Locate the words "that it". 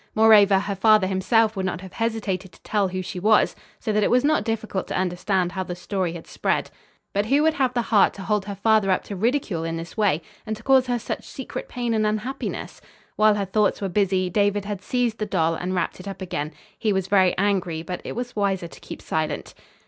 3.93-4.09